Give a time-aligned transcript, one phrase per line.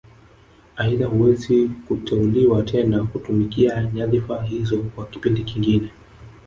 [0.75, 1.53] Aidha huweza
[1.87, 5.89] kuteuliwa tena kutumikia nyadhifa hizo kwa kipindi kingine